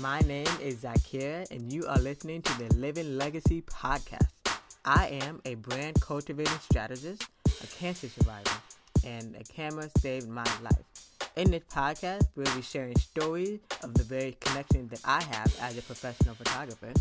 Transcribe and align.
My 0.00 0.20
name 0.20 0.48
is 0.60 0.82
Zakira, 0.82 1.48
and 1.52 1.72
you 1.72 1.86
are 1.86 1.98
listening 1.98 2.42
to 2.42 2.58
the 2.58 2.74
Living 2.74 3.16
Legacy 3.16 3.62
Podcast. 3.62 4.26
I 4.84 5.06
am 5.22 5.40
a 5.44 5.54
brand 5.54 6.00
cultivating 6.00 6.58
strategist, 6.58 7.24
a 7.46 7.66
cancer 7.78 8.08
survivor, 8.08 8.50
and 9.04 9.36
a 9.36 9.44
camera 9.44 9.88
saved 9.98 10.28
my 10.28 10.46
life. 10.62 10.82
In 11.36 11.52
this 11.52 11.62
podcast, 11.72 12.26
we'll 12.34 12.52
be 12.56 12.62
sharing 12.62 12.96
stories 12.96 13.60
of 13.84 13.94
the 13.94 14.02
very 14.02 14.36
connections 14.40 14.90
that 14.90 15.00
I 15.04 15.22
have 15.22 15.54
as 15.60 15.78
a 15.78 15.82
professional 15.82 16.34
photographer, 16.34 16.92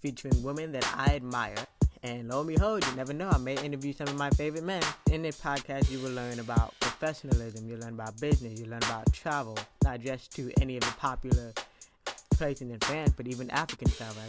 featuring 0.00 0.42
women 0.42 0.70
that 0.72 0.86
I 0.96 1.16
admire. 1.16 1.56
And 2.04 2.28
lo 2.28 2.40
and 2.40 2.48
behold, 2.48 2.86
you 2.86 2.94
never 2.94 3.12
know, 3.12 3.28
I 3.28 3.38
may 3.38 3.56
interview 3.64 3.92
some 3.92 4.08
of 4.08 4.16
my 4.16 4.30
favorite 4.30 4.64
men. 4.64 4.82
In 5.10 5.22
this 5.22 5.40
podcast, 5.40 5.90
you 5.90 5.98
will 5.98 6.12
learn 6.12 6.38
about 6.38 6.74
professionalism, 6.80 7.66
you'll 7.68 7.80
learn 7.80 7.94
about 7.94 8.20
business, 8.20 8.60
you'll 8.60 8.70
learn 8.70 8.84
about 8.84 9.12
travel, 9.12 9.58
not 9.82 10.00
just 10.00 10.32
to 10.36 10.52
any 10.60 10.76
of 10.76 10.84
the 10.84 10.92
popular 10.92 11.52
places 12.40 12.62
in 12.62 12.70
advance, 12.70 13.12
but 13.14 13.28
even 13.28 13.50
African 13.50 13.90
travel. 13.90 14.22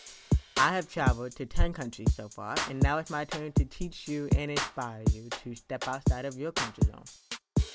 I 0.58 0.74
have 0.74 0.92
traveled 0.92 1.34
to 1.38 1.46
10 1.46 1.72
countries 1.72 2.14
so 2.14 2.28
far, 2.28 2.56
and 2.70 2.84
now 2.84 2.98
it's 2.98 3.10
my 3.10 3.24
turn 3.24 3.54
to 3.54 3.64
teach 3.64 4.06
you 4.06 4.28
and 4.36 4.52
inspire 4.52 5.02
you 5.14 5.30
to 5.30 5.56
step 5.56 5.88
outside 5.88 6.26
of 6.26 6.38
your 6.38 6.52
comfort 6.52 6.84
zone. 6.84 7.66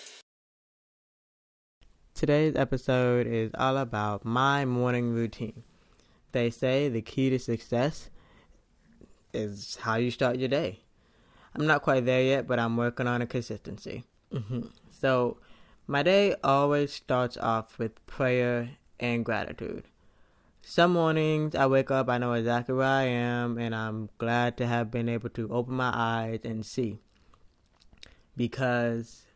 Today's 2.14 2.54
episode 2.54 3.26
is 3.26 3.50
all 3.54 3.78
about 3.78 4.26
my 4.26 4.66
morning 4.66 5.14
routine. 5.14 5.62
They 6.32 6.50
say 6.50 6.90
the 6.90 7.00
key 7.00 7.30
to 7.30 7.38
success 7.38 8.10
is 9.32 9.78
how 9.80 9.94
you 9.96 10.10
start 10.10 10.36
your 10.36 10.50
day. 10.50 10.80
I'm 11.54 11.66
not 11.66 11.80
quite 11.80 12.04
there 12.04 12.22
yet, 12.22 12.46
but 12.46 12.58
I'm 12.58 12.76
working 12.76 13.06
on 13.06 13.22
a 13.22 13.26
consistency. 13.26 14.04
Mm-hmm. 14.34 14.66
So, 14.90 15.38
my 15.86 16.02
day 16.02 16.34
always 16.44 16.92
starts 16.92 17.38
off 17.38 17.78
with 17.78 18.04
prayer 18.06 18.68
and 19.00 19.24
gratitude. 19.24 19.84
Some 20.68 20.94
mornings 20.94 21.54
I 21.54 21.66
wake 21.66 21.92
up, 21.92 22.08
I 22.08 22.18
know 22.18 22.32
exactly 22.32 22.74
where 22.74 22.88
I 22.88 23.04
am, 23.04 23.56
and 23.56 23.72
I'm 23.72 24.08
glad 24.18 24.56
to 24.56 24.66
have 24.66 24.90
been 24.90 25.08
able 25.08 25.28
to 25.28 25.48
open 25.52 25.74
my 25.74 25.92
eyes 25.94 26.40
and 26.42 26.66
see. 26.66 26.98
Because 28.36 29.26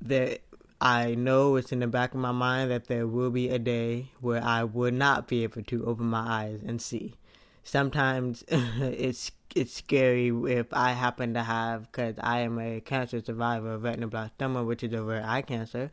there, 0.00 0.38
I 0.80 1.14
know 1.14 1.54
it's 1.54 1.70
in 1.70 1.78
the 1.78 1.86
back 1.86 2.12
of 2.12 2.18
my 2.18 2.32
mind 2.32 2.72
that 2.72 2.88
there 2.88 3.06
will 3.06 3.30
be 3.30 3.50
a 3.50 3.58
day 3.60 4.10
where 4.20 4.42
I 4.42 4.64
will 4.64 4.90
not 4.90 5.28
be 5.28 5.44
able 5.44 5.62
to 5.62 5.86
open 5.86 6.06
my 6.06 6.26
eyes 6.26 6.60
and 6.66 6.82
see. 6.82 7.14
Sometimes 7.62 8.42
it's 8.48 9.30
it's 9.54 9.72
scary 9.74 10.32
if 10.52 10.66
I 10.72 10.90
happen 10.90 11.34
to 11.34 11.44
have, 11.44 11.82
because 11.82 12.16
I 12.18 12.40
am 12.40 12.58
a 12.58 12.80
cancer 12.80 13.22
survivor 13.24 13.74
of 13.74 13.82
retinoblastoma, 13.82 14.66
which 14.66 14.82
is 14.82 14.92
a 14.92 15.04
rare 15.04 15.24
eye 15.24 15.42
cancer. 15.42 15.92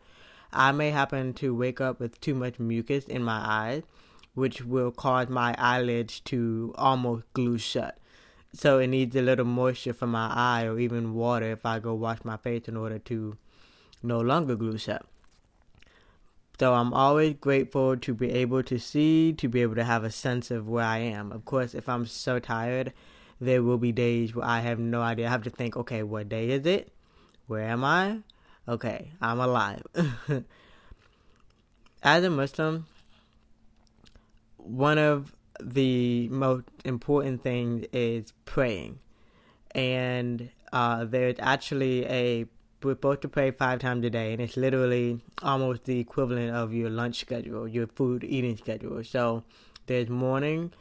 I 0.52 0.72
may 0.72 0.90
happen 0.90 1.36
to 1.36 1.54
wake 1.54 1.80
up 1.80 2.00
with 2.00 2.20
too 2.20 2.34
much 2.34 2.58
mucus 2.58 3.06
in 3.06 3.24
my 3.24 3.40
eyes 3.46 3.84
which 4.40 4.64
will 4.64 4.92
cause 4.92 5.30
my 5.30 5.54
eyelids 5.58 6.20
to 6.22 6.74
almost 6.78 7.26
glue 7.34 7.58
shut. 7.58 7.98
So 8.54 8.80
it 8.80 8.88
needs 8.88 9.16
a 9.16 9.22
little 9.22 9.46
moisture 9.46 9.94
from 9.94 10.12
my 10.12 10.32
eye 10.34 10.66
or 10.66 10.80
even 10.80 11.14
water 11.14 11.52
if 11.52 11.66
I 11.66 11.80
go 11.80 11.94
wash 11.94 12.20
my 12.24 12.38
face 12.38 12.68
in 12.68 12.76
order 12.76 12.98
to 13.00 13.38
no 14.02 14.20
longer 14.20 14.56
glue 14.56 14.78
shut. 14.78 15.06
So 16.60 16.74
I'm 16.74 16.94
always 16.94 17.36
grateful 17.36 17.96
to 17.96 18.14
be 18.14 18.32
able 18.32 18.64
to 18.64 18.80
see, 18.80 19.32
to 19.34 19.48
be 19.48 19.62
able 19.62 19.76
to 19.76 19.84
have 19.84 20.04
a 20.04 20.12
sense 20.12 20.52
of 20.52 20.68
where 20.68 20.84
I 20.84 20.98
am. 20.98 21.32
Of 21.32 21.46
course, 21.46 21.74
if 21.74 21.88
I'm 21.88 22.06
so 22.06 22.40
tired, 22.40 22.92
there 23.40 23.64
will 23.64 23.78
be 23.78 23.94
days 23.94 24.36
where 24.36 24.46
I 24.46 24.60
have 24.60 24.80
no 24.80 25.02
idea. 25.02 25.28
I 25.28 25.30
have 25.30 25.44
to 25.44 25.50
think, 25.50 25.78
okay, 25.78 26.04
what 26.04 26.28
day 26.28 26.50
is 26.50 26.66
it? 26.66 26.92
Where 27.48 27.64
am 27.64 27.84
I? 27.86 28.20
Okay, 28.68 29.12
I'm 29.22 29.40
alive. 29.40 29.84
As 32.04 32.24
a 32.24 32.30
Muslim, 32.30 32.88
one 34.70 34.98
of 34.98 35.36
the 35.62 36.30
most 36.30 36.66
important 36.86 37.44
things 37.44 37.86
is 37.92 38.34
praying. 38.46 39.00
And 39.72 40.50
uh, 40.72 41.06
there's 41.06 41.36
actually 41.40 42.06
a, 42.06 42.46
we're 42.84 42.94
supposed 42.94 43.22
to 43.24 43.28
pray 43.28 43.52
five 43.52 43.80
times 43.80 44.06
a 44.06 44.10
day, 44.10 44.32
and 44.32 44.42
it's 44.42 44.56
literally 44.56 45.20
almost 45.42 45.84
the 45.84 46.00
equivalent 46.00 46.56
of 46.56 46.74
your 46.74 46.90
lunch 46.90 47.20
schedule, 47.20 47.68
your 47.68 47.88
food 47.88 48.24
eating 48.24 48.58
schedule. 48.58 49.04
So 49.04 49.44
there's 49.88 50.10
morning, 50.10 50.72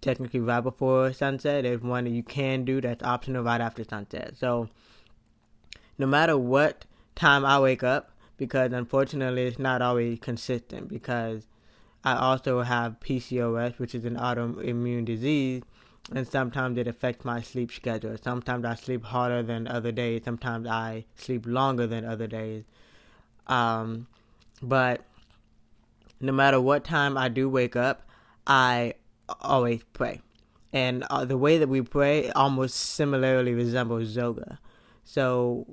technically 0.00 0.40
right 0.40 0.60
before 0.60 1.12
sunset. 1.12 1.62
There's 1.62 1.80
one 1.80 2.04
that 2.04 2.10
you 2.10 2.22
can 2.22 2.64
do 2.64 2.80
that's 2.80 3.02
optional 3.02 3.42
right 3.42 3.60
after 3.60 3.84
sunset. 3.84 4.34
So 4.38 4.68
no 5.98 6.06
matter 6.06 6.36
what 6.36 6.84
time 7.14 7.44
I 7.44 7.58
wake 7.60 7.82
up, 7.82 8.12
because 8.36 8.72
unfortunately 8.72 9.44
it's 9.46 9.58
not 9.58 9.82
always 9.82 10.18
consistent 10.18 10.88
because 10.88 11.46
I 12.04 12.16
also 12.16 12.62
have 12.62 12.98
PCOS, 13.00 13.78
which 13.78 13.94
is 13.94 14.04
an 14.04 14.16
autoimmune 14.16 15.04
disease, 15.04 15.62
and 16.12 16.26
sometimes 16.26 16.78
it 16.78 16.88
affects 16.88 17.24
my 17.24 17.42
sleep 17.42 17.70
schedule. 17.70 18.16
Sometimes 18.22 18.64
I 18.64 18.74
sleep 18.74 19.04
harder 19.04 19.42
than 19.42 19.68
other 19.68 19.92
days. 19.92 20.22
Sometimes 20.24 20.66
I 20.66 21.04
sleep 21.14 21.44
longer 21.46 21.86
than 21.86 22.04
other 22.04 22.26
days. 22.26 22.64
Um, 23.46 24.06
but 24.62 25.04
no 26.20 26.32
matter 26.32 26.60
what 26.60 26.84
time 26.84 27.18
I 27.18 27.28
do 27.28 27.48
wake 27.48 27.76
up, 27.76 28.08
I 28.46 28.94
always 29.40 29.82
pray. 29.92 30.20
And 30.72 31.04
uh, 31.10 31.24
the 31.24 31.36
way 31.36 31.58
that 31.58 31.68
we 31.68 31.82
pray 31.82 32.30
almost 32.30 32.76
similarly 32.76 33.54
resembles 33.54 34.16
yoga. 34.16 34.58
So 35.04 35.66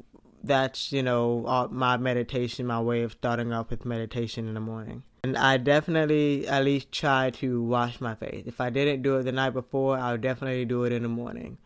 that's, 0.43 0.91
you 0.91 1.03
know, 1.03 1.67
my 1.71 1.97
meditation, 1.97 2.65
my 2.65 2.81
way 2.81 3.03
of 3.03 3.13
starting 3.13 3.53
off 3.53 3.69
with 3.69 3.85
meditation 3.85 4.47
in 4.47 4.55
the 4.55 4.59
morning. 4.59 5.03
And 5.27 5.37
I 5.37 5.57
definitely 5.57 6.47
at 6.47 6.63
least 6.63 6.89
try 6.89 7.31
to 7.31 7.61
wash 7.61 7.99
my 7.99 8.15
face. 8.15 8.43
If 8.45 8.61
I 8.61 8.69
didn't 8.69 9.01
do 9.01 9.17
it 9.17 9.23
the 9.23 9.33
night 9.33 9.49
before, 9.49 9.97
I 9.97 10.13
would 10.13 10.21
definitely 10.21 10.63
do 10.63 10.85
it 10.85 10.93
in 10.93 11.03
the 11.03 11.09
morning. 11.09 11.57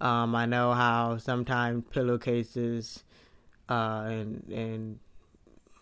Um, 0.00 0.36
I 0.36 0.46
know 0.46 0.72
how 0.72 1.18
sometimes 1.18 1.82
pillowcases 1.90 3.02
uh, 3.68 4.04
and 4.06 4.48
and 4.52 5.00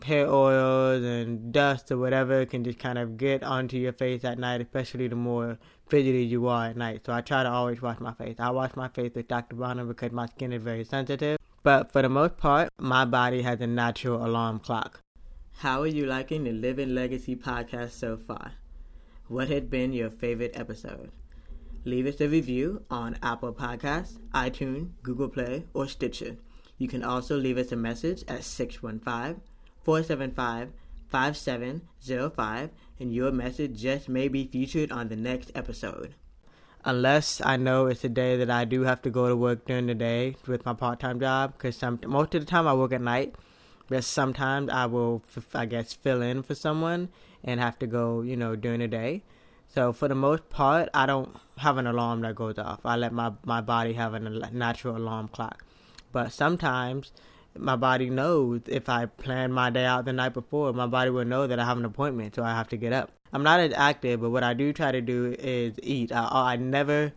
hair 0.03 0.27
oils 0.27 1.05
and 1.05 1.53
dust 1.53 1.93
or 1.93 1.99
whatever 1.99 2.47
can 2.47 2.65
just 2.65 2.79
kind 2.79 2.97
of 2.97 3.19
get 3.19 3.43
onto 3.43 3.77
your 3.77 3.93
face 3.93 4.25
at 4.25 4.39
night, 4.39 4.63
especially 4.63 5.07
the 5.07 5.17
more 5.17 5.59
fidgety 5.91 6.25
you 6.25 6.49
are 6.49 6.69
at 6.69 6.77
night. 6.79 7.03
So 7.05 7.13
I 7.13 7.21
try 7.21 7.43
to 7.43 7.51
always 7.51 7.83
wash 7.83 8.01
my 8.01 8.15
face. 8.15 8.37
I 8.39 8.49
wash 8.49 8.75
my 8.77 8.89
face 8.89 9.13
with 9.15 9.29
Dr. 9.29 9.57
Bronner 9.57 9.85
because 9.85 10.11
my 10.11 10.25
skin 10.25 10.55
is 10.55 10.63
very 10.63 10.85
sensitive. 10.85 11.37
But 11.63 11.93
for 11.93 12.01
the 12.01 12.09
most 12.09 12.39
part, 12.39 12.71
my 12.79 13.05
body 13.05 13.43
has 13.43 13.61
a 13.61 13.67
natural 13.67 14.25
alarm 14.25 14.59
clock. 14.61 15.03
How 15.61 15.81
are 15.81 15.87
you 15.87 16.05
liking 16.05 16.45
the 16.45 16.53
Living 16.53 16.95
Legacy 16.95 17.35
podcast 17.35 17.93
so 17.93 18.19
far? 18.19 18.53
What 19.29 19.49
had 19.49 19.71
been 19.71 19.95
your 19.95 20.11
favorite 20.11 20.51
episode? 20.53 21.13
Leave 21.87 22.07
us 22.07 22.21
a 22.21 22.29
review 22.29 22.83
on 22.91 23.17
Apple 23.23 23.55
Podcasts, 23.55 24.19
iTunes, 24.35 24.91
Google 25.03 25.31
Play, 25.31 25.65
or 25.73 25.89
Stitcher. 25.89 26.37
You 26.77 26.89
can 26.89 27.03
also 27.03 27.39
leave 27.39 27.57
us 27.57 27.73
a 27.73 27.77
message 27.77 28.23
at 28.29 28.45
615 28.45 29.41
475 29.83 30.73
5705, 31.09 32.71
and 33.01 33.15
your 33.15 33.33
message 33.33 33.81
just 33.81 34.11
may 34.11 34.29
be 34.29 34.47
featured 34.47 34.93
on 34.93 35.09
the 35.09 35.17
next 35.17 35.53
episode. 35.55 36.17
Unless 36.85 37.41
I 37.43 37.57
know 37.57 37.87
it's 37.87 38.05
a 38.05 38.11
day 38.11 38.37
that 38.37 38.51
I 38.51 38.67
do 38.67 38.83
have 38.83 39.01
to 39.03 39.11
go 39.11 39.27
to 39.27 39.35
work 39.35 39.65
during 39.65 39.87
the 39.87 39.95
day 39.95 40.37
with 40.47 40.67
my 40.67 40.75
part 40.75 41.01
time 41.01 41.19
job, 41.19 41.55
because 41.57 41.83
most 42.07 42.35
of 42.35 42.45
the 42.45 42.47
time 42.47 42.69
I 42.69 42.75
work 42.75 42.93
at 42.93 43.01
night 43.01 43.35
but 43.89 44.05
sometimes 44.05 44.71
I 44.71 44.87
will, 44.87 45.23
I 45.55 45.67
guess, 45.67 45.93
fill 45.93 46.23
in 46.23 46.43
for 46.43 46.55
someone 46.55 47.09
and 47.45 47.61
have 47.61 47.79
to 47.81 47.87
go, 47.87 48.23
you 48.23 48.37
know, 48.37 48.57
during 48.57 48.81
the 48.81 48.89
day. 48.89 49.23
So 49.69 49.93
for 49.93 50.09
the 50.09 50.15
most 50.15 50.49
part, 50.49 50.89
I 50.95 51.07
don't 51.07 51.37
have 51.59 51.77
an 51.77 51.87
alarm 51.87 52.21
that 52.23 52.35
goes 52.35 52.59
off. 52.59 52.81
I 52.85 52.97
let 52.97 53.13
my 53.13 53.33
my 53.45 53.61
body 53.61 53.93
have 53.95 54.15
a 54.15 54.21
natural 54.21 54.97
alarm 54.97 55.29
clock. 55.29 55.65
But 56.13 56.33
sometimes 56.33 57.13
my 57.59 57.77
body 57.77 58.11
knows 58.11 58.63
if 58.67 58.89
I 58.89 59.07
plan 59.07 59.53
my 59.53 59.71
day 59.71 59.85
out 59.85 60.05
the 60.05 60.13
night 60.13 60.35
before, 60.35 60.73
my 60.73 60.87
body 60.87 61.11
will 61.11 61.25
know 61.25 61.47
that 61.47 61.59
I 61.59 61.65
have 61.65 61.79
an 61.79 61.85
appointment, 61.85 62.35
so 62.35 62.43
I 62.43 62.51
have 62.51 62.69
to 62.69 62.77
get 62.77 62.93
up. 62.93 63.11
I'm 63.33 63.43
not 63.43 63.61
as 63.61 63.73
active, 63.75 64.21
but 64.21 64.31
what 64.31 64.43
I 64.43 64.55
do 64.55 64.73
try 64.73 64.93
to 64.93 65.01
do 65.01 65.35
is 65.39 65.75
eat. 65.83 66.13
I, 66.13 66.53
I 66.53 66.57
never 66.57 67.13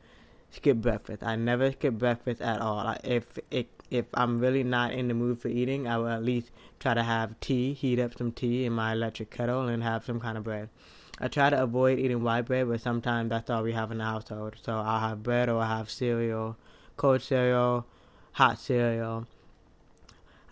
skip 0.51 0.77
breakfast. 0.77 1.23
I 1.23 1.35
never 1.35 1.71
skip 1.71 1.93
breakfast 1.93 2.41
at 2.41 2.61
all. 2.61 2.95
If 3.03 3.37
it 3.51 3.69
if 3.91 4.05
I'm 4.13 4.39
really 4.39 4.63
not 4.63 4.91
in 4.93 5.07
the 5.07 5.13
mood 5.13 5.39
for 5.39 5.47
eating, 5.47 5.87
I 5.87 5.97
will 5.97 6.07
at 6.07 6.23
least 6.23 6.51
try 6.79 6.93
to 6.93 7.03
have 7.03 7.39
tea, 7.39 7.73
heat 7.73 7.99
up 7.99 8.17
some 8.17 8.31
tea 8.31 8.65
in 8.65 8.73
my 8.73 8.93
electric 8.93 9.29
kettle, 9.29 9.67
and 9.67 9.83
have 9.83 10.05
some 10.05 10.19
kind 10.19 10.37
of 10.37 10.43
bread. 10.43 10.69
I 11.19 11.27
try 11.27 11.49
to 11.49 11.61
avoid 11.61 11.99
eating 11.99 12.23
white 12.23 12.45
bread, 12.45 12.69
but 12.69 12.81
sometimes 12.81 13.29
that's 13.29 13.49
all 13.49 13.63
we 13.63 13.73
have 13.73 13.91
in 13.91 13.97
the 13.97 14.05
household. 14.05 14.55
So 14.61 14.73
I'll 14.73 15.01
have 15.01 15.23
bread 15.23 15.49
or 15.49 15.61
I'll 15.61 15.77
have 15.77 15.89
cereal, 15.89 16.55
cold 16.95 17.21
cereal, 17.21 17.85
hot 18.33 18.59
cereal. 18.59 19.27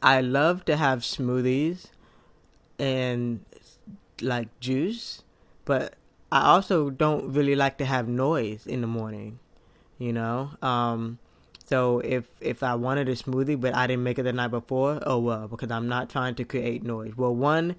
I 0.02 0.22
love 0.22 0.66
to 0.66 0.76
have 0.76 1.00
smoothies 1.00 1.88
and 2.78 3.46
like 4.22 4.60
juice, 4.60 5.24
but 5.64 5.96
I 6.32 6.48
also 6.48 6.90
don't 6.90 7.32
really 7.32 7.56
like 7.56 7.78
to 7.78 7.86
have 7.86 8.08
noise 8.08 8.68
in 8.68 8.82
the 8.82 8.88
morning, 8.88 9.40
you 9.98 10.12
know? 10.12 10.52
Um, 10.62 11.20
so 11.68 12.00
if 12.00 12.26
if 12.40 12.64
I 12.64 12.76
wanted 12.76 13.10
a 13.10 13.16
smoothie 13.16 13.60
but 13.60 13.76
I 13.76 13.88
didn't 13.88 14.04
make 14.04 14.18
it 14.18 14.24
the 14.24 14.34
night 14.34 14.52
before, 14.52 15.00
oh 15.06 15.20
well, 15.20 15.48
because 15.48 15.70
I'm 15.70 15.88
not 15.88 16.10
trying 16.10 16.36
to 16.36 16.44
create 16.46 16.84
noise. 16.84 17.18
Well, 17.18 17.36
one, 17.36 17.76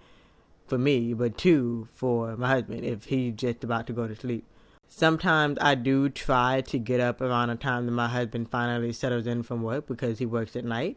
for 0.67 0.79
me, 0.79 1.15
but 1.15 1.39
two 1.39 1.89
for 1.95 2.37
my 2.37 2.49
husband 2.49 2.85
if 2.85 3.05
he's 3.05 3.35
just 3.35 3.65
about 3.65 3.87
to 3.87 3.93
go 3.93 4.07
to 4.07 4.15
sleep. 4.15 4.45
Sometimes 4.89 5.59
I 5.61 5.75
do 5.75 6.09
try 6.09 6.61
to 6.63 6.79
get 6.79 7.01
up 7.01 7.21
around 7.21 7.49
the 7.49 7.57
time 7.57 7.87
that 7.87 7.93
my 7.93 8.09
husband 8.09 8.51
finally 8.51 8.93
settles 8.93 9.27
in 9.27 9.43
from 9.43 9.63
work 9.63 9.87
because 9.87 10.19
he 10.19 10.27
works 10.27 10.57
at 10.57 10.65
night. 10.65 10.97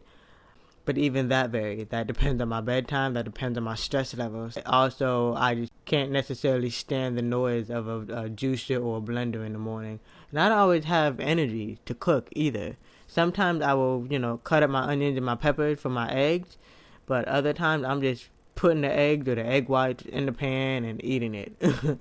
But 0.83 0.97
even 0.97 1.27
that 1.29 1.51
varies. 1.51 1.87
That 1.89 2.07
depends 2.07 2.41
on 2.41 2.49
my 2.49 2.61
bedtime. 2.61 3.13
That 3.13 3.25
depends 3.25 3.57
on 3.57 3.63
my 3.63 3.75
stress 3.75 4.15
levels. 4.15 4.57
Also, 4.65 5.35
I 5.35 5.55
just 5.55 5.71
can't 5.85 6.11
necessarily 6.11 6.69
stand 6.71 7.17
the 7.17 7.21
noise 7.21 7.69
of 7.69 7.87
a, 7.87 7.99
a 7.99 8.29
juicer 8.29 8.83
or 8.83 8.97
a 8.97 9.01
blender 9.01 9.45
in 9.45 9.53
the 9.53 9.59
morning. 9.59 9.99
And 10.31 10.39
I 10.39 10.49
don't 10.49 10.57
always 10.57 10.85
have 10.85 11.19
energy 11.19 11.77
to 11.85 11.93
cook 11.93 12.29
either. 12.31 12.77
Sometimes 13.07 13.61
I 13.61 13.73
will, 13.73 14.07
you 14.09 14.17
know, 14.17 14.37
cut 14.37 14.63
up 14.63 14.69
my 14.69 14.81
onions 14.81 15.17
and 15.17 15.25
my 15.25 15.35
peppers 15.35 15.79
for 15.79 15.89
my 15.89 16.11
eggs. 16.11 16.57
But 17.05 17.27
other 17.27 17.53
times 17.53 17.83
I'm 17.83 18.01
just 18.01 18.29
putting 18.55 18.81
the 18.81 18.91
eggs 18.91 19.27
or 19.27 19.35
the 19.35 19.45
egg 19.45 19.69
whites 19.69 20.03
in 20.05 20.25
the 20.25 20.31
pan 20.31 20.83
and 20.85 21.03
eating 21.03 21.35
it. 21.35 21.53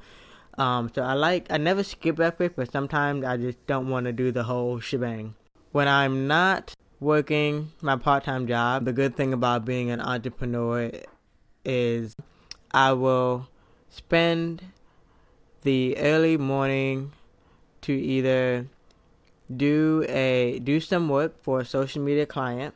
um, 0.59 0.91
so 0.94 1.03
I 1.03 1.15
like, 1.15 1.47
I 1.50 1.59
never 1.59 1.83
skip 1.83 2.17
breakfast, 2.17 2.55
but 2.56 2.73
sometimes 2.73 3.25
I 3.25 3.37
just 3.37 3.67
don't 3.67 3.88
want 3.88 4.06
to 4.06 4.12
do 4.12 4.33
the 4.33 4.44
whole 4.44 4.81
shebang. 4.81 5.35
When 5.73 5.87
I'm 5.87 6.26
not 6.26 6.75
working 7.00 7.73
my 7.81 7.97
part 7.97 8.25
time 8.25 8.47
job, 8.47 8.85
the 8.85 8.93
good 8.93 9.17
thing 9.17 9.32
about 9.32 9.64
being 9.64 9.91
an 9.91 10.00
entrepreneur 10.00 10.91
is 11.64 12.14
I 12.70 12.93
will 12.93 13.49
spend 13.88 14.62
the 15.62 15.97
early 15.99 16.37
morning 16.37 17.12
to 17.82 17.93
either 17.93 18.67
do 19.55 20.05
a 20.08 20.61
do 20.62 20.79
some 20.79 21.08
work 21.08 21.43
for 21.43 21.61
a 21.61 21.64
social 21.64 22.02
media 22.02 22.26
client 22.26 22.75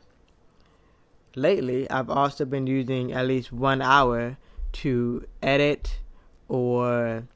lately, 1.35 1.89
I've 1.89 2.09
also 2.09 2.45
been 2.45 2.67
using 2.67 3.11
at 3.11 3.27
least 3.27 3.51
one 3.51 3.81
hour 3.81 4.37
to 4.73 5.25
edit 5.41 5.99
or 6.47 7.27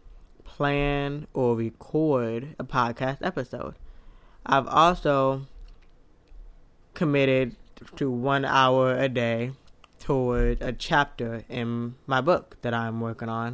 plan 0.43 1.27
or 1.33 1.55
record 1.55 2.55
a 2.57 2.63
podcast 2.63 3.17
episode. 3.21 3.75
I've 4.45 4.67
also 4.67 5.45
committed 6.99 7.55
to 7.95 8.11
one 8.11 8.43
hour 8.43 8.93
a 8.93 9.07
day 9.07 9.53
toward 10.01 10.61
a 10.61 10.73
chapter 10.73 11.45
in 11.47 11.95
my 12.05 12.19
book 12.19 12.57
that 12.61 12.73
I'm 12.73 12.99
working 12.99 13.29
on. 13.29 13.53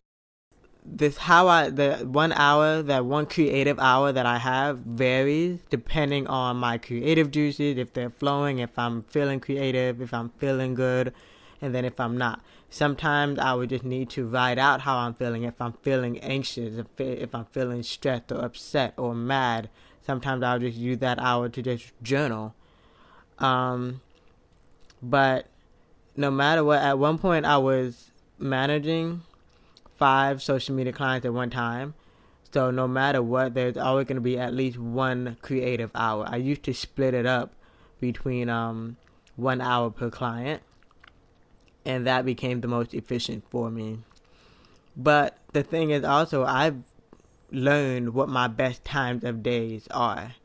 This 0.83 1.17
how 1.17 1.47
I 1.47 1.69
the 1.69 1.97
one 1.97 2.31
hour 2.31 2.81
that 2.81 3.05
one 3.05 3.27
creative 3.27 3.77
hour 3.77 4.11
that 4.11 4.25
I 4.25 4.39
have 4.39 4.79
varies 4.79 5.59
depending 5.69 6.25
on 6.25 6.57
my 6.57 6.79
creative 6.79 7.29
juices 7.29 7.77
if 7.77 7.93
they're 7.93 8.09
flowing 8.09 8.57
if 8.57 8.79
I'm 8.79 9.03
feeling 9.03 9.39
creative 9.39 10.01
if 10.01 10.11
I'm 10.11 10.29
feeling 10.39 10.73
good 10.73 11.13
and 11.61 11.75
then 11.75 11.85
if 11.85 11.99
I'm 11.99 12.17
not. 12.17 12.41
Sometimes 12.71 13.37
I 13.37 13.53
would 13.53 13.69
just 13.69 13.83
need 13.83 14.09
to 14.11 14.25
write 14.25 14.57
out 14.57 14.81
how 14.81 14.97
I'm 14.97 15.13
feeling. 15.13 15.43
If 15.43 15.61
I'm 15.61 15.73
feeling 15.83 16.17
anxious 16.17 16.79
if, 16.79 16.87
if 16.99 17.35
I'm 17.35 17.45
feeling 17.45 17.83
stressed 17.83 18.31
or 18.31 18.43
upset 18.43 18.95
or 18.97 19.13
mad 19.13 19.69
sometimes 20.03 20.41
I'll 20.43 20.57
just 20.57 20.77
use 20.77 20.97
that 20.97 21.19
hour 21.19 21.47
to 21.47 21.61
just 21.61 21.93
journal 22.01 22.55
um 23.39 24.01
but 25.01 25.47
no 26.15 26.31
matter 26.31 26.63
what 26.63 26.81
at 26.81 26.97
one 26.97 27.17
point 27.17 27.45
I 27.45 27.57
was 27.57 28.11
managing 28.39 29.21
five 29.95 30.41
social 30.41 30.75
media 30.75 30.93
clients 30.93 31.25
at 31.25 31.33
one 31.33 31.49
time. 31.49 31.93
So 32.51 32.71
no 32.71 32.87
matter 32.87 33.21
what, 33.21 33.53
there's 33.53 33.77
always 33.77 34.07
going 34.07 34.15
to 34.15 34.21
be 34.21 34.37
at 34.37 34.53
least 34.53 34.77
one 34.77 35.37
creative 35.41 35.91
hour. 35.93 36.25
I 36.27 36.37
used 36.37 36.63
to 36.63 36.73
split 36.73 37.13
it 37.13 37.25
up 37.25 37.53
between 37.99 38.49
um, 38.49 38.97
one 39.35 39.59
hour 39.59 39.89
per 39.89 40.09
client, 40.09 40.61
and 41.83 42.07
that 42.07 42.23
became 42.25 42.61
the 42.61 42.67
most 42.67 42.93
efficient 42.93 43.43
for 43.49 43.69
me. 43.69 43.99
But 44.95 45.37
the 45.51 45.63
thing 45.63 45.89
is 45.89 46.05
also, 46.05 46.45
I've 46.45 46.77
learned 47.51 48.13
what 48.13 48.29
my 48.29 48.47
best 48.47 48.85
times 48.85 49.25
of 49.25 49.43
days 49.43 49.87
are. 49.91 50.35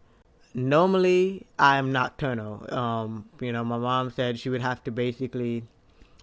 Normally, 0.52 1.46
I'm 1.58 1.92
nocturnal. 1.92 2.66
Um, 2.74 3.28
you 3.40 3.52
know, 3.52 3.64
my 3.64 3.78
mom 3.78 4.10
said 4.10 4.38
she 4.38 4.48
would 4.48 4.62
have 4.62 4.82
to 4.84 4.90
basically 4.90 5.64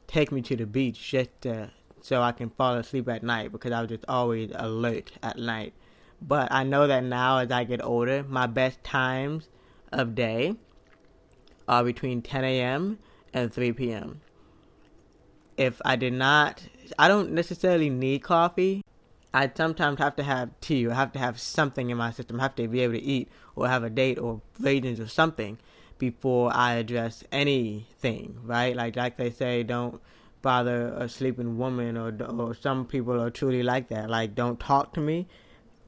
take 0.07 0.31
me 0.31 0.41
to 0.41 0.56
the 0.56 0.65
beach 0.65 1.12
just 1.12 1.29
to 1.41 1.71
so 2.01 2.21
I 2.21 2.31
can 2.31 2.50
fall 2.50 2.75
asleep 2.75 3.09
at 3.09 3.24
night 3.24 3.51
because 3.51 3.71
I 3.71 3.81
was 3.81 3.89
just 3.89 4.06
always 4.07 4.51
alert 4.56 5.12
at 5.24 5.38
night. 5.38 5.74
But 6.21 6.51
I 6.51 6.63
know 6.63 6.88
that 6.88 7.03
now 7.03 7.39
as 7.39 7.51
I 7.51 7.63
get 7.63 7.83
older, 7.83 8.24
my 8.24 8.47
best 8.47 8.83
times 8.83 9.50
of 9.91 10.15
day 10.15 10.56
are 11.68 11.83
between 11.83 12.21
10 12.21 12.44
a.m. 12.44 13.00
and 13.33 13.53
3 13.53 13.74
p.m. 13.74 14.21
If 15.57 15.81
I 15.83 15.95
did 15.95 16.13
not, 16.13 16.63
I 16.97 17.07
don't 17.07 17.31
necessarily 17.31 17.89
need 17.89 18.24
coffee. 18.24 18.83
I 19.33 19.51
sometimes 19.53 20.00
have 20.00 20.15
to 20.15 20.24
have 20.24 20.50
tea 20.62 20.88
or 20.88 20.94
have 20.94 21.12
to 21.13 21.19
have 21.19 21.39
something 21.39 21.89
in 21.89 21.97
my 21.97 22.12
system. 22.12 22.39
I 22.39 22.44
have 22.44 22.56
to 22.56 22.68
be 22.68 22.81
able 22.81 22.94
to 22.94 23.01
eat 23.01 23.29
or 23.56 23.68
have 23.68 23.83
a 23.83 23.89
date 23.89 24.18
or 24.18 24.41
raisins 24.59 25.00
or 25.00 25.07
something 25.07 25.57
before 25.97 26.51
I 26.53 26.75
address 26.75 27.24
anything, 27.31 28.39
right? 28.44 28.75
Like 28.75 28.95
like 28.95 29.18
they 29.18 29.29
say, 29.29 29.63
don't 29.63 30.01
bother 30.41 30.94
a 30.94 31.09
sleeping 31.09 31.57
woman 31.57 31.97
or 31.97 32.15
or 32.24 32.53
some 32.53 32.85
people 32.85 33.21
are 33.21 33.29
truly 33.29 33.63
like 33.63 33.89
that. 33.89 34.09
Like 34.09 34.35
don't 34.35 34.59
talk 34.59 34.94
to 34.94 35.01
me 35.01 35.27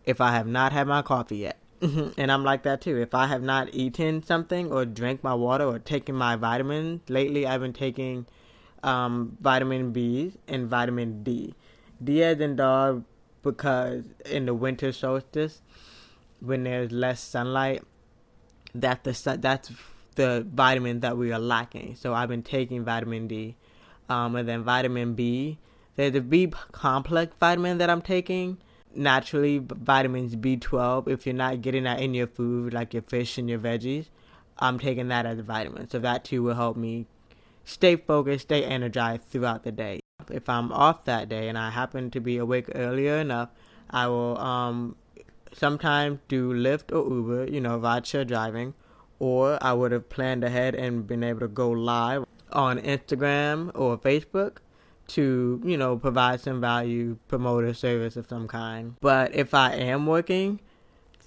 if 0.05 0.19
I 0.19 0.31
have 0.31 0.47
not 0.47 0.71
had 0.73 0.87
my 0.87 1.01
coffee 1.01 1.37
yet. 1.37 1.57
and 1.81 2.31
I'm 2.31 2.43
like 2.43 2.63
that 2.63 2.81
too. 2.81 2.97
If 2.97 3.13
I 3.13 3.27
have 3.27 3.41
not 3.41 3.73
eaten 3.73 4.21
something 4.21 4.71
or 4.71 4.85
drank 4.85 5.23
my 5.23 5.33
water 5.33 5.63
or 5.63 5.79
taken 5.79 6.15
my 6.15 6.35
vitamins, 6.35 7.01
lately 7.07 7.47
I've 7.47 7.61
been 7.61 7.73
taking 7.73 8.25
um, 8.83 9.37
vitamin 9.39 9.91
B 9.91 10.33
and 10.47 10.67
vitamin 10.67 11.23
D. 11.23 11.55
D 12.03 12.23
as 12.23 12.39
in 12.39 12.57
dog 12.57 13.05
because 13.43 14.05
in 14.25 14.45
the 14.45 14.53
winter 14.53 14.91
solstice, 14.91 15.61
when 16.39 16.63
there's 16.63 16.91
less 16.91 17.21
sunlight, 17.21 17.83
that 18.75 19.03
the 19.03 19.13
sun, 19.13 19.41
that's 19.41 19.71
the 20.15 20.45
vitamin 20.53 20.99
that 20.99 21.17
we 21.17 21.31
are 21.31 21.39
lacking. 21.39 21.95
So 21.95 22.13
I've 22.13 22.29
been 22.29 22.43
taking 22.43 22.83
vitamin 22.83 23.27
D 23.27 23.55
um, 24.09 24.35
and 24.35 24.47
then 24.47 24.63
vitamin 24.63 25.13
B. 25.13 25.59
There's 25.95 26.15
a 26.15 26.21
B 26.21 26.51
complex 26.71 27.35
vitamin 27.39 27.77
that 27.77 27.89
I'm 27.89 28.01
taking. 28.01 28.57
Naturally, 28.95 29.59
vitamins 29.59 30.35
B12. 30.35 31.07
If 31.07 31.25
you're 31.25 31.35
not 31.35 31.61
getting 31.61 31.83
that 31.83 32.01
in 32.01 32.13
your 32.13 32.27
food, 32.27 32.73
like 32.73 32.93
your 32.93 33.03
fish 33.03 33.37
and 33.37 33.49
your 33.49 33.59
veggies, 33.59 34.07
I'm 34.57 34.79
taking 34.79 35.09
that 35.09 35.25
as 35.25 35.39
a 35.39 35.43
vitamin. 35.43 35.89
So 35.89 35.99
that 35.99 36.23
too 36.23 36.43
will 36.43 36.55
help 36.55 36.75
me 36.75 37.05
stay 37.63 37.95
focused, 37.95 38.43
stay 38.43 38.63
energized 38.63 39.25
throughout 39.29 39.63
the 39.63 39.71
day. 39.71 39.99
If 40.29 40.49
I'm 40.49 40.71
off 40.71 41.03
that 41.05 41.29
day 41.29 41.47
and 41.47 41.57
I 41.57 41.69
happen 41.69 42.11
to 42.11 42.19
be 42.19 42.37
awake 42.37 42.69
earlier 42.75 43.17
enough, 43.17 43.49
I 43.89 44.07
will 44.07 44.37
um, 44.37 44.95
sometimes 45.53 46.19
do 46.27 46.53
Lyft 46.53 46.91
or 46.91 47.11
Uber, 47.11 47.51
you 47.51 47.61
know, 47.61 47.79
rideshare 47.79 48.27
driving, 48.27 48.73
or 49.19 49.57
I 49.61 49.73
would 49.73 49.91
have 49.91 50.09
planned 50.09 50.43
ahead 50.43 50.75
and 50.75 51.05
been 51.07 51.23
able 51.23 51.41
to 51.41 51.47
go 51.47 51.69
live 51.69 52.25
on 52.51 52.79
Instagram 52.79 53.71
or 53.75 53.97
Facebook 53.97 54.57
to, 55.07 55.61
you 55.65 55.77
know, 55.77 55.97
provide 55.97 56.39
some 56.39 56.61
value, 56.61 57.17
promote 57.27 57.63
a 57.63 57.73
service 57.73 58.15
of 58.15 58.27
some 58.27 58.47
kind. 58.47 58.95
But 59.01 59.33
if 59.35 59.53
I 59.53 59.73
am 59.73 60.05
working, 60.05 60.59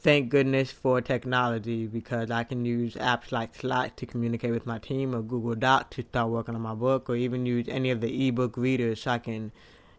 thank 0.03 0.31
goodness 0.31 0.73
for 0.73 1.01
technology 1.01 1.87
because 1.87 2.31
I 2.31 2.43
can 2.45 2.65
use 2.65 2.95
apps 2.95 3.31
like 3.31 3.55
Slack 3.55 3.95
to 3.97 4.07
communicate 4.07 4.51
with 4.51 4.67
my 4.67 4.79
team 4.79 5.15
or 5.15 5.23
Google 5.23 5.55
Doc 5.55 5.91
to 5.91 6.03
start 6.03 6.31
working 6.31 6.55
on 6.57 6.61
my 6.61 6.75
book 6.75 7.09
or 7.09 7.15
even 7.15 7.47
use 7.47 7.69
any 7.69 7.91
of 7.91 8.01
the 8.01 8.29
ebook 8.29 8.57
readers 8.57 9.03
so 9.03 9.13
I 9.13 9.19
can, 9.19 9.53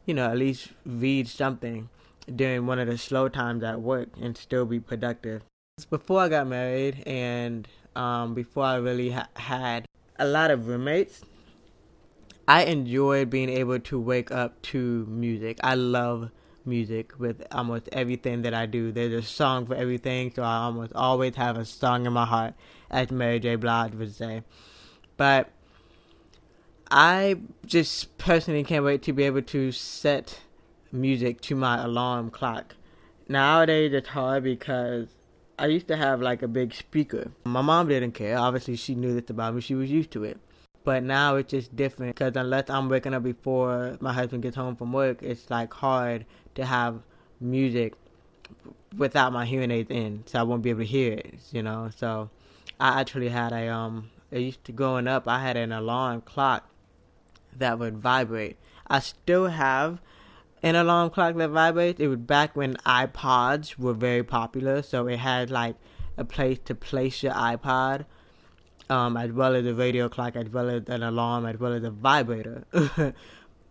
you 0.06 0.14
know, 0.14 0.30
at 0.30 0.38
least 0.38 0.70
read 0.86 1.30
something 1.30 1.90
during 2.34 2.68
one 2.68 2.80
of 2.80 2.88
the 2.88 2.98
slow 2.98 3.30
times 3.30 3.64
at 3.64 3.82
work 3.82 4.10
and 4.22 4.38
still 4.38 4.66
be 4.66 4.80
productive. 4.80 5.44
Before 5.90 6.22
I 6.22 6.30
got 6.30 6.48
married 6.48 7.04
and 7.08 7.68
um, 7.96 8.34
before 8.34 8.66
I 8.66 8.76
really 8.76 9.12
ha- 9.12 9.30
had 9.36 9.86
a 10.20 10.26
lot 10.26 10.52
of 10.52 10.68
roommates. 10.68 11.22
I 12.46 12.66
enjoy 12.66 13.24
being 13.24 13.50
able 13.50 13.80
to 13.80 14.00
wake 14.00 14.32
up 14.32 14.62
to 14.64 15.06
music. 15.10 15.60
I 15.64 15.76
love 15.76 16.30
music 16.66 17.20
with 17.20 17.46
almost 17.52 17.90
everything 17.92 18.42
that 18.44 18.54
I 18.54 18.66
do. 18.66 18.92
There's 18.92 19.14
a 19.14 19.28
song 19.28 19.66
for 19.66 19.76
everything, 19.76 20.32
so 20.36 20.44
I 20.44 20.58
almost 20.58 20.94
always 20.94 21.36
have 21.36 21.58
a 21.58 21.66
song 21.66 22.06
in 22.06 22.14
my 22.14 22.26
heart, 22.26 22.54
as 22.90 23.12
Mary 23.12 23.40
J. 23.40 23.56
Blige 23.56 23.94
would 23.96 24.16
say. 24.16 24.44
But 25.18 25.50
I 26.90 27.38
just 27.66 28.18
personally 28.18 28.64
can't 28.64 28.86
wait 28.86 29.02
to 29.04 29.14
be 29.14 29.24
able 29.24 29.42
to 29.44 29.72
set 29.72 30.42
music 30.92 31.42
to 31.42 31.56
my 31.56 31.84
alarm 31.84 32.30
clock. 32.30 32.76
Nowadays 33.28 33.94
it's 33.94 34.10
hard 34.10 34.44
because 34.44 35.08
I 35.58 35.68
used 35.68 35.88
to 35.88 35.98
have 35.98 36.22
like 36.22 36.42
a 36.42 36.48
big 36.48 36.74
speaker. 36.74 37.32
My 37.46 37.62
mom 37.62 37.88
didn't 37.88 38.12
care. 38.12 38.38
Obviously, 38.38 38.76
she 38.76 38.96
knew 38.96 39.20
this 39.20 39.30
about 39.30 39.56
me. 39.56 39.62
She 39.62 39.76
was 39.76 39.90
used 39.90 40.12
to 40.12 40.24
it. 40.24 40.40
But 40.84 41.04
now 41.04 41.38
it's 41.38 41.52
just 41.52 41.76
different 41.76 42.16
because 42.16 42.36
unless 42.36 42.70
I'm 42.70 42.90
waking 42.90 43.14
up 43.14 43.24
before 43.24 43.98
my 44.02 44.12
husband 44.12 44.44
gets 44.44 44.56
home 44.56 44.76
from 44.76 44.92
work, 44.92 45.24
it's 45.24 45.50
like 45.50 45.74
hard 45.74 46.26
to 46.56 46.66
have 46.66 47.02
music 47.40 47.94
without 48.98 49.32
my 49.34 49.46
hearing 49.46 49.72
aids 49.72 49.90
in, 49.90 50.24
so 50.26 50.40
I 50.40 50.44
won't 50.44 50.62
be 50.62 50.70
able 50.70 50.82
to 50.82 50.86
hear 50.86 51.14
it. 51.14 51.36
You 51.52 51.64
know, 51.64 51.90
so 51.96 52.30
I 52.80 53.00
actually 53.00 53.30
had 53.30 53.52
a 53.52 53.70
um. 53.70 54.10
I 54.32 54.38
used 54.38 54.64
to 54.66 54.72
growing 54.72 55.08
up, 55.08 55.28
I 55.28 55.40
had 55.40 55.58
an 55.58 55.72
alarm 55.72 56.22
clock 56.22 56.68
that 57.56 57.78
would 57.78 57.98
vibrate. 57.98 58.58
I 58.88 59.00
still 59.00 59.48
have 59.48 60.00
an 60.64 60.76
alarm 60.76 61.12
clock 61.12 61.36
that 61.36 61.50
vibrates. 61.50 62.00
It 62.00 62.08
was 62.08 62.18
back 62.18 62.56
when 62.56 62.76
iPods 62.78 63.78
were 63.78 63.94
very 63.94 64.24
popular, 64.24 64.82
so 64.82 65.08
it 65.08 65.20
had 65.20 65.52
like 65.52 65.76
a 66.18 66.26
place 66.26 66.60
to 66.66 66.76
place 66.76 67.22
your 67.22 67.34
iPod, 67.34 68.06
um, 68.90 69.18
as 69.18 69.32
well 69.32 69.56
as 69.56 69.66
a 69.66 69.74
radio 69.74 70.10
clock, 70.10 70.36
as 70.36 70.50
well 70.50 70.70
as 70.70 70.84
an 70.88 71.04
alarm, 71.04 71.46
as 71.46 71.60
well 71.60 71.74
as 71.74 71.84
a 71.84 71.92
vibrator. 71.92 72.64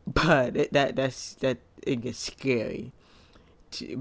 but 0.07 0.57
it, 0.57 0.73
that 0.73 0.97
that's 0.97 1.35
that 1.35 1.59
it 1.83 2.01
gets 2.01 2.19
scary 2.19 2.93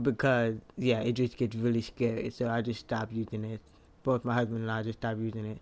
because 0.02 0.56
yeah, 0.78 1.00
it 1.00 1.14
just 1.14 1.38
gets 1.38 1.56
really 1.56 1.82
scary. 1.82 2.30
So 2.30 2.48
I 2.48 2.62
just 2.62 2.82
stopped 2.82 3.12
using 3.12 3.46
it. 3.46 3.62
Both 4.04 4.26
my 4.26 4.34
husband 4.34 4.62
and 4.62 4.72
I 4.72 4.84
just 4.84 5.00
stopped 5.00 5.20
using 5.20 5.46
it. 5.46 5.60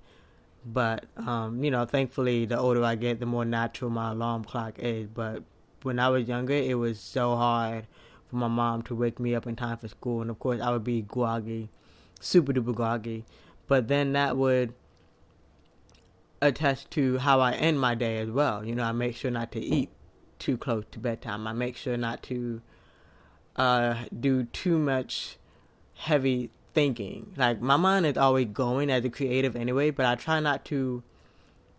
But 0.65 1.05
um, 1.17 1.63
you 1.63 1.71
know, 1.71 1.85
thankfully, 1.85 2.45
the 2.45 2.57
older 2.57 2.83
I 2.83 2.95
get, 2.95 3.19
the 3.19 3.25
more 3.25 3.45
natural 3.45 3.89
my 3.89 4.11
alarm 4.11 4.43
clock 4.43 4.79
is. 4.79 5.07
But 5.07 5.43
when 5.83 5.99
I 5.99 6.09
was 6.09 6.27
younger, 6.27 6.53
it 6.53 6.77
was 6.77 6.99
so 6.99 7.35
hard 7.35 7.87
for 8.29 8.35
my 8.35 8.47
mom 8.47 8.81
to 8.83 8.95
wake 8.95 9.19
me 9.19 9.35
up 9.35 9.47
in 9.47 9.55
time 9.55 9.77
for 9.77 9.87
school, 9.87 10.21
and 10.21 10.29
of 10.29 10.39
course, 10.39 10.61
I 10.61 10.71
would 10.71 10.83
be 10.83 11.01
groggy, 11.01 11.69
super 12.19 12.53
duper 12.53 12.75
groggy. 12.75 13.25
But 13.67 13.87
then 13.87 14.13
that 14.13 14.35
would 14.35 14.73
attest 16.41 16.91
to 16.91 17.17
how 17.19 17.39
I 17.39 17.51
end 17.53 17.79
my 17.79 17.95
day 17.95 18.17
as 18.17 18.29
well. 18.29 18.63
You 18.63 18.75
know, 18.75 18.83
I 18.83 18.91
make 18.91 19.15
sure 19.15 19.31
not 19.31 19.51
to 19.53 19.59
eat 19.59 19.89
too 20.37 20.57
close 20.57 20.85
to 20.91 20.99
bedtime. 20.99 21.47
I 21.47 21.53
make 21.53 21.75
sure 21.75 21.97
not 21.97 22.23
to 22.23 22.61
uh, 23.55 24.03
do 24.17 24.45
too 24.45 24.77
much 24.77 25.37
heavy 25.95 26.49
thinking. 26.73 27.33
Like 27.35 27.61
my 27.61 27.75
mind 27.75 28.05
is 28.05 28.17
always 28.17 28.47
going 28.47 28.89
as 28.89 29.03
a 29.03 29.09
creative 29.09 29.55
anyway, 29.55 29.91
but 29.91 30.05
I 30.05 30.15
try 30.15 30.39
not 30.39 30.63
to 30.65 31.03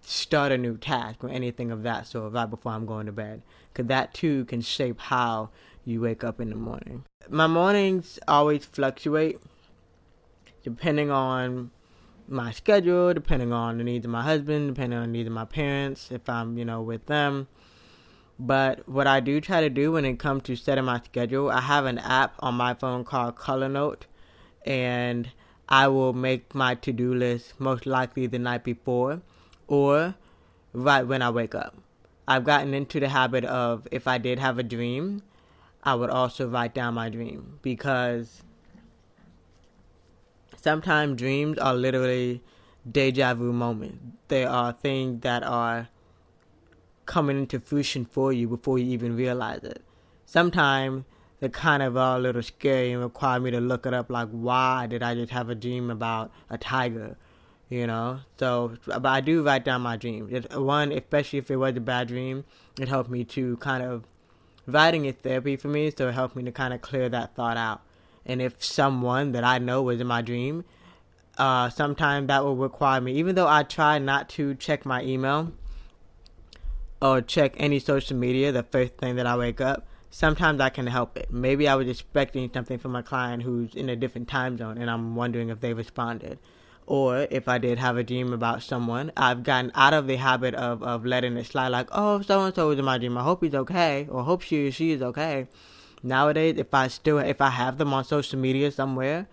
start 0.02 0.52
a 0.52 0.58
new 0.58 0.76
task 0.76 1.22
or 1.24 1.28
anything 1.28 1.70
of 1.70 1.82
that 1.82 2.06
sort 2.06 2.32
right 2.32 2.48
before 2.48 2.72
I'm 2.72 2.86
going 2.86 3.06
to 3.06 3.12
bed, 3.12 3.42
because 3.72 3.86
that 3.86 4.12
too 4.14 4.44
can 4.46 4.60
shape 4.60 5.00
how 5.00 5.50
you 5.84 6.00
wake 6.00 6.22
up 6.24 6.40
in 6.40 6.50
the 6.50 6.56
morning. 6.56 7.04
My 7.28 7.46
mornings 7.46 8.18
always 8.28 8.64
fluctuate 8.64 9.40
depending 10.62 11.10
on 11.10 11.70
my 12.30 12.52
schedule, 12.52 13.12
depending 13.12 13.52
on 13.52 13.78
the 13.78 13.84
needs 13.84 14.04
of 14.04 14.10
my 14.10 14.22
husband, 14.22 14.74
depending 14.74 14.98
on 14.98 15.06
the 15.06 15.12
needs 15.12 15.26
of 15.26 15.32
my 15.32 15.44
parents, 15.44 16.10
if 16.10 16.28
I'm, 16.28 16.56
you 16.56 16.64
know, 16.64 16.80
with 16.80 17.06
them. 17.06 17.48
But 18.38 18.88
what 18.88 19.06
I 19.06 19.20
do 19.20 19.40
try 19.40 19.60
to 19.60 19.68
do 19.68 19.92
when 19.92 20.04
it 20.04 20.18
comes 20.18 20.44
to 20.44 20.56
setting 20.56 20.84
my 20.84 21.00
schedule, 21.00 21.50
I 21.50 21.60
have 21.60 21.84
an 21.84 21.98
app 21.98 22.34
on 22.38 22.54
my 22.54 22.74
phone 22.74 23.04
called 23.04 23.36
Color 23.36 23.68
Note, 23.68 24.06
and 24.64 25.30
I 25.68 25.88
will 25.88 26.12
make 26.12 26.54
my 26.54 26.74
to 26.76 26.92
do 26.92 27.14
list 27.14 27.60
most 27.60 27.84
likely 27.84 28.26
the 28.26 28.38
night 28.38 28.64
before 28.64 29.20
or 29.66 30.14
right 30.72 31.02
when 31.02 31.22
I 31.22 31.30
wake 31.30 31.54
up. 31.54 31.76
I've 32.26 32.44
gotten 32.44 32.74
into 32.74 33.00
the 33.00 33.08
habit 33.08 33.44
of 33.44 33.86
if 33.90 34.06
I 34.06 34.18
did 34.18 34.38
have 34.38 34.58
a 34.58 34.62
dream, 34.62 35.22
I 35.82 35.94
would 35.94 36.10
also 36.10 36.48
write 36.48 36.74
down 36.74 36.94
my 36.94 37.08
dream 37.08 37.58
because 37.62 38.42
sometimes 40.62 41.18
dreams 41.18 41.58
are 41.58 41.74
literally 41.74 42.42
deja 42.90 43.34
vu 43.34 43.52
moments. 43.52 43.98
They 44.28 44.44
are 44.44 44.72
things 44.72 45.22
that 45.22 45.42
are 45.42 45.88
coming 47.06 47.38
into 47.38 47.58
fruition 47.60 48.04
for 48.04 48.32
you 48.32 48.48
before 48.48 48.78
you 48.78 48.86
even 48.92 49.16
realize 49.16 49.62
it. 49.64 49.82
Sometimes 50.24 51.04
they're 51.40 51.48
kind 51.48 51.82
of 51.82 51.96
a 51.96 52.18
little 52.18 52.42
scary 52.42 52.92
and 52.92 53.02
require 53.02 53.40
me 53.40 53.50
to 53.50 53.60
look 53.60 53.86
it 53.86 53.94
up 53.94 54.10
like 54.10 54.28
why 54.30 54.86
did 54.86 55.02
I 55.02 55.14
just 55.14 55.32
have 55.32 55.48
a 55.48 55.54
dream 55.54 55.90
about 55.90 56.30
a 56.48 56.58
tiger? 56.58 57.16
You 57.68 57.86
know? 57.86 58.20
So 58.38 58.76
but 58.86 59.06
I 59.06 59.20
do 59.20 59.42
write 59.42 59.64
down 59.64 59.82
my 59.82 59.96
dreams. 59.96 60.46
One, 60.54 60.92
especially 60.92 61.38
if 61.40 61.50
it 61.50 61.56
was 61.56 61.76
a 61.76 61.80
bad 61.80 62.08
dream, 62.08 62.44
it 62.78 62.88
helped 62.88 63.10
me 63.10 63.24
to 63.24 63.56
kind 63.56 63.82
of 63.82 64.04
writing 64.66 65.06
is 65.06 65.14
therapy 65.16 65.56
for 65.56 65.68
me, 65.68 65.90
so 65.90 66.08
it 66.08 66.12
helped 66.12 66.36
me 66.36 66.44
to 66.44 66.52
kind 66.52 66.72
of 66.74 66.80
clear 66.80 67.08
that 67.08 67.34
thought 67.34 67.56
out. 67.56 67.82
And 68.26 68.40
if 68.40 68.62
someone 68.62 69.32
that 69.32 69.44
I 69.44 69.58
know 69.58 69.82
was 69.82 70.00
in 70.00 70.06
my 70.06 70.22
dream, 70.22 70.64
uh, 71.38 71.70
sometimes 71.70 72.28
that 72.28 72.44
will 72.44 72.56
require 72.56 73.00
me, 73.00 73.14
even 73.14 73.34
though 73.34 73.48
I 73.48 73.62
try 73.62 73.98
not 73.98 74.28
to 74.30 74.54
check 74.54 74.84
my 74.84 75.02
email 75.02 75.52
or 77.00 77.22
check 77.22 77.54
any 77.56 77.78
social 77.78 78.16
media 78.16 78.52
the 78.52 78.62
first 78.62 78.96
thing 78.98 79.16
that 79.16 79.26
I 79.26 79.36
wake 79.36 79.60
up, 79.60 79.86
sometimes 80.10 80.60
I 80.60 80.68
can 80.68 80.86
help 80.86 81.16
it. 81.16 81.32
Maybe 81.32 81.66
I 81.66 81.74
was 81.76 81.88
expecting 81.88 82.50
something 82.52 82.78
from 82.78 82.94
a 82.94 83.02
client 83.02 83.42
who's 83.42 83.74
in 83.74 83.88
a 83.88 83.96
different 83.96 84.28
time 84.28 84.58
zone 84.58 84.76
and 84.76 84.90
I'm 84.90 85.16
wondering 85.16 85.48
if 85.48 85.60
they 85.60 85.72
responded. 85.72 86.38
Or 86.86 87.28
if 87.30 87.46
I 87.46 87.58
did 87.58 87.78
have 87.78 87.96
a 87.96 88.02
dream 88.02 88.32
about 88.32 88.62
someone, 88.64 89.12
I've 89.16 89.44
gotten 89.44 89.70
out 89.76 89.94
of 89.94 90.08
the 90.08 90.16
habit 90.16 90.54
of, 90.56 90.82
of 90.82 91.06
letting 91.06 91.36
it 91.36 91.46
slide 91.46 91.68
like, 91.68 91.88
oh, 91.92 92.20
so 92.20 92.44
and 92.44 92.54
so 92.54 92.68
was 92.68 92.78
in 92.80 92.84
my 92.84 92.98
dream. 92.98 93.16
I 93.16 93.22
hope 93.22 93.44
he's 93.44 93.54
okay, 93.54 94.08
or 94.10 94.24
hope 94.24 94.42
she 94.42 94.66
or 94.66 94.72
she 94.72 94.90
is 94.90 95.00
okay. 95.00 95.46
Nowadays, 96.02 96.56
if 96.58 96.72
I 96.72 96.88
still 96.88 97.18
if 97.18 97.40
I 97.40 97.50
have 97.50 97.78
them 97.78 97.92
on 97.92 98.04
social 98.04 98.38
media 98.38 98.70
somewhere, 98.70 99.26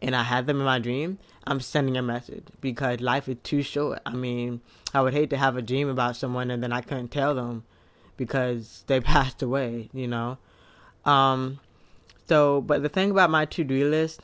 and 0.00 0.14
I 0.14 0.22
have 0.22 0.46
them 0.46 0.58
in 0.58 0.66
my 0.66 0.78
dream, 0.78 1.18
I'm 1.46 1.60
sending 1.60 1.96
a 1.96 2.02
message 2.02 2.44
because 2.60 3.00
life 3.00 3.28
is 3.28 3.36
too 3.42 3.62
short. 3.62 4.00
I 4.04 4.12
mean, 4.12 4.60
I 4.92 5.00
would 5.00 5.14
hate 5.14 5.30
to 5.30 5.36
have 5.36 5.56
a 5.56 5.62
dream 5.62 5.88
about 5.88 6.16
someone 6.16 6.50
and 6.50 6.62
then 6.62 6.72
I 6.72 6.82
couldn't 6.82 7.08
tell 7.08 7.34
them 7.34 7.64
because 8.16 8.84
they 8.86 9.00
passed 9.14 9.42
away, 9.42 9.88
you 9.92 10.06
know. 10.06 10.38
Um, 11.04 11.60
so, 12.26 12.60
but 12.60 12.82
the 12.82 12.88
thing 12.88 13.10
about 13.10 13.30
my 13.30 13.44
to-do 13.44 13.88
list, 13.88 14.20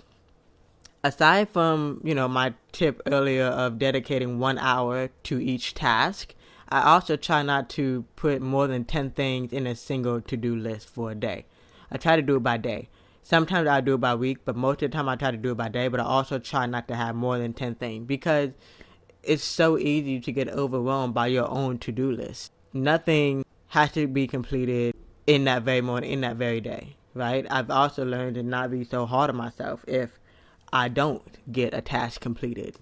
aside 1.03 1.49
from 1.49 2.01
you 2.05 2.15
know 2.15 2.29
my 2.29 2.55
tip 2.73 3.01
earlier 3.07 3.47
of 3.47 3.79
dedicating 3.79 4.39
one 4.39 4.59
hour 4.59 5.09
to 5.25 5.41
each 5.41 5.75
task, 5.75 6.35
I 6.69 6.83
also 6.83 7.17
try 7.17 7.43
not 7.43 7.69
to 7.71 8.05
put 8.17 8.41
more 8.41 8.67
than 8.67 8.85
ten 8.85 9.11
things 9.11 9.53
in 9.53 9.67
a 9.67 9.75
single 9.75 10.21
to-do 10.21 10.57
list 10.57 10.89
for 10.89 11.11
a 11.11 11.15
day. 11.15 11.47
I 11.91 11.99
try 11.99 12.17
to 12.17 12.23
do 12.23 12.37
it 12.37 12.43
by 12.43 12.57
day. 12.57 12.89
Sometimes 13.23 13.69
I 13.69 13.81
do 13.81 13.95
it 13.95 14.01
by 14.01 14.15
week, 14.15 14.39
but 14.45 14.57
most 14.57 14.83
of 14.83 14.91
the 14.91 14.97
time 14.97 15.09
I 15.09 15.17
try 15.17 15.31
to 15.31 15.37
do 15.37 15.53
it 15.53 15.57
by 15.57 15.69
day. 15.69 15.89
But 15.89 16.01
I 16.01 16.05
also 16.05 16.39
try 16.39 16.67
not 16.67 16.89
to 16.89 16.95
have 16.95 17.15
more 17.15 17.39
than 17.39 17.53
ten 17.53 17.75
things 17.75 18.07
because 18.07 18.51
it's 19.23 19.45
so 19.45 19.79
easy 19.79 20.21
to 20.21 20.33
get 20.33 20.49
overwhelmed 20.49 21.15
by 21.15 21.27
your 21.27 21.49
own 21.51 21.79
to-do 21.79 22.11
list. 22.11 22.53
Nothing 22.73 23.45
has 23.69 23.93
to 23.93 24.07
be 24.07 24.27
completed 24.27 24.95
in 25.27 25.45
that 25.45 25.63
very 25.63 25.81
morning, 25.81 26.11
in 26.11 26.23
that 26.23 26.37
very 26.37 26.61
day, 26.61 26.97
right? 27.15 27.47
I've 27.51 27.71
also 27.71 28.05
learned 28.05 28.37
to 28.37 28.43
not 28.43 28.71
be 28.71 28.85
so 28.85 29.07
hard 29.07 29.31
on 29.31 29.37
myself 29.37 29.85
if 29.87 30.19
I 30.73 30.89
don't 30.89 31.23
get 31.53 31.75
a 31.75 31.81
task 31.81 32.21
completed. 32.21 32.77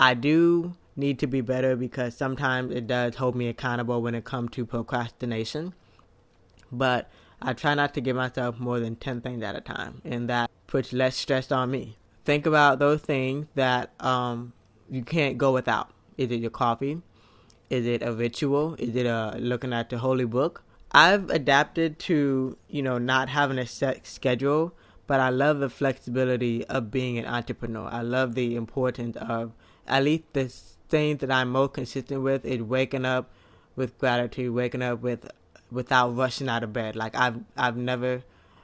I 0.00 0.14
do 0.14 0.74
need 0.96 1.18
to 1.18 1.26
be 1.26 1.40
better 1.40 1.76
because 1.76 2.16
sometimes 2.16 2.72
it 2.74 2.86
does 2.86 3.16
hold 3.16 3.34
me 3.36 3.48
accountable 3.48 4.02
when 4.02 4.14
it 4.14 4.24
comes 4.24 4.50
to 4.52 4.66
procrastination. 4.66 5.74
But 6.70 7.10
I 7.44 7.52
try 7.52 7.74
not 7.74 7.94
to 7.94 8.00
give 8.00 8.16
myself 8.16 8.58
more 8.58 8.80
than 8.80 8.96
10 8.96 9.20
things 9.20 9.42
at 9.42 9.56
a 9.56 9.60
time, 9.60 10.00
and 10.04 10.28
that 10.28 10.50
puts 10.66 10.92
less 10.92 11.16
stress 11.16 11.50
on 11.50 11.70
me. 11.70 11.98
Think 12.24 12.46
about 12.46 12.78
those 12.78 13.00
things 13.00 13.46
that 13.54 13.92
um, 14.00 14.52
you 14.88 15.02
can't 15.02 15.38
go 15.38 15.52
without. 15.52 15.90
Is 16.16 16.30
it 16.30 16.40
your 16.40 16.50
coffee? 16.50 17.02
Is 17.68 17.86
it 17.86 18.02
a 18.02 18.12
ritual? 18.12 18.74
Is 18.78 18.94
it 18.94 19.06
a 19.06 19.34
looking 19.38 19.72
at 19.72 19.90
the 19.90 19.98
holy 19.98 20.24
book? 20.24 20.62
I've 20.92 21.30
adapted 21.30 21.98
to, 22.00 22.56
you 22.68 22.82
know, 22.82 22.98
not 22.98 23.28
having 23.30 23.58
a 23.58 23.66
set 23.66 24.06
schedule, 24.06 24.74
but 25.06 25.20
I 25.20 25.30
love 25.30 25.58
the 25.58 25.70
flexibility 25.70 26.64
of 26.66 26.90
being 26.90 27.18
an 27.18 27.26
entrepreneur. 27.26 27.88
I 27.90 28.02
love 28.02 28.34
the 28.34 28.54
importance 28.56 29.16
of 29.16 29.52
at 29.86 30.04
least 30.04 30.24
the 30.34 30.48
thing 30.88 31.16
that 31.16 31.30
I'm 31.30 31.50
most 31.50 31.72
consistent 31.72 32.22
with 32.22 32.44
is 32.44 32.62
waking 32.62 33.04
up 33.04 33.30
with 33.74 33.98
gratitude, 33.98 34.54
waking 34.54 34.82
up 34.82 35.00
with 35.00 35.28
without 35.72 36.16
rushing 36.16 36.48
out 36.48 36.62
of 36.62 36.72
bed. 36.72 36.96
Like 36.96 37.14
I've 37.14 37.40
I've 37.56 37.76
never 37.76 38.22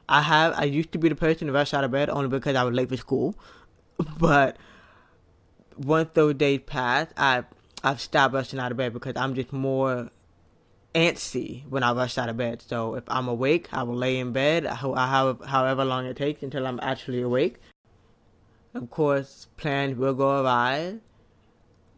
I 0.09 0.23
have 0.23 0.55
I 0.57 0.65
used 0.65 0.93
to 0.93 0.99
be 0.99 1.09
the 1.09 1.15
person 1.15 1.47
to 1.47 1.53
rush 1.53 1.75
out 1.75 1.85
of 1.85 1.91
bed 1.91 2.11
only 2.11 2.29
because 2.29 2.57
I 2.57 2.65
was 2.65 2.75
late 2.75 2.89
for 2.89 2.97
school. 2.97 3.35
But 4.19 4.57
once 5.77 6.11
those 6.15 6.35
days 6.35 6.61
passed, 6.67 7.13
I 7.17 7.45
I've 7.83 8.01
stopped 8.01 8.35
rushing 8.35 8.59
out 8.59 8.71
of 8.71 8.77
bed 8.77 8.93
because 8.93 9.15
I'm 9.17 9.35
just 9.35 9.53
more 9.53 10.11
antsy 10.95 11.65
when 11.69 11.83
I 11.83 11.93
rush 11.93 12.19
out 12.19 12.29
of 12.29 12.37
bed. 12.37 12.63
So 12.63 12.95
if 12.95 13.05
I'm 13.09 13.29
awake, 13.29 13.69
I 13.73 13.83
will 13.83 13.97
lay 13.97 14.19
in 14.19 14.33
bed 14.33 14.67
however 14.67 15.85
long 15.85 16.07
it 16.07 16.17
takes 16.17 16.43
until 16.43 16.67
I'm 16.67 16.81
actually 16.83 17.23
awake. 17.23 17.61
Of 18.75 18.91
course, 18.91 19.49
plans 19.57 19.97
will 19.97 20.15
go 20.15 20.43
awry, 20.43 20.97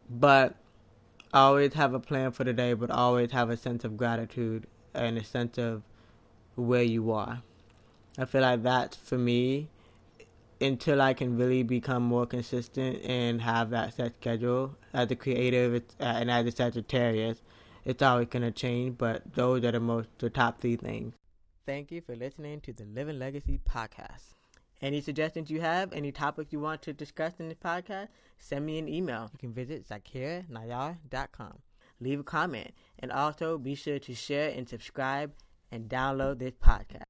but 0.08 0.54
I 1.32 1.40
always 1.40 1.74
have 1.74 1.94
a 1.94 2.00
plan 2.00 2.32
for 2.32 2.44
the 2.44 2.52
day, 2.52 2.74
but 2.74 2.90
always 2.90 3.32
have 3.32 3.50
a 3.50 3.56
sense 3.56 3.84
of 3.84 3.96
gratitude 3.96 4.66
and 4.94 5.18
a 5.18 5.24
sense 5.24 5.58
of 5.58 5.82
where 6.56 6.82
you 6.82 7.12
are. 7.12 7.42
I 8.18 8.24
feel 8.24 8.42
like 8.42 8.62
that's 8.62 8.96
for 8.96 9.18
me 9.18 9.68
until 10.60 11.00
I 11.00 11.14
can 11.14 11.38
really 11.38 11.62
become 11.62 12.02
more 12.02 12.26
consistent 12.26 13.02
and 13.04 13.40
have 13.40 13.70
that 13.70 13.94
set 13.94 14.14
schedule. 14.16 14.76
As 14.92 15.10
a 15.10 15.16
creative 15.16 15.82
uh, 16.00 16.04
and 16.04 16.30
as 16.30 16.46
a 16.46 16.50
Sagittarius, 16.50 17.40
it's 17.84 18.02
always 18.02 18.28
going 18.28 18.42
to 18.42 18.50
change, 18.50 18.98
but 18.98 19.22
those 19.34 19.64
are 19.64 19.72
the 19.72 19.80
most, 19.80 20.08
the 20.18 20.28
top 20.28 20.60
three 20.60 20.76
things. 20.76 21.14
Thank 21.66 21.90
you 21.90 22.00
for 22.00 22.14
listening 22.14 22.60
to 22.62 22.72
the 22.72 22.84
Living 22.84 23.18
Legacy 23.18 23.60
podcast. 23.68 24.34
Any 24.82 25.00
suggestions 25.00 25.50
you 25.50 25.60
have, 25.60 25.92
any 25.92 26.10
topics 26.10 26.52
you 26.52 26.60
want 26.60 26.82
to 26.82 26.92
discuss 26.92 27.34
in 27.38 27.48
this 27.48 27.58
podcast, 27.58 28.08
send 28.38 28.64
me 28.66 28.78
an 28.78 28.88
email. 28.88 29.30
You 29.32 29.38
can 29.38 29.52
visit 29.52 29.86
zakirnayar.com 29.88 31.58
leave 32.00 32.20
a 32.20 32.24
comment, 32.24 32.72
and 32.98 33.12
also 33.12 33.58
be 33.58 33.74
sure 33.74 33.98
to 33.98 34.14
share 34.14 34.50
and 34.50 34.68
subscribe 34.68 35.32
and 35.70 35.88
download 35.88 36.38
this 36.38 36.54
podcast. 36.54 37.02